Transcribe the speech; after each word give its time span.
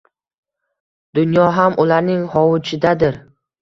Dunyo 1.19 1.45
ham 1.59 1.79
ularning 1.87 2.27
hovuchidadir. 2.35 3.27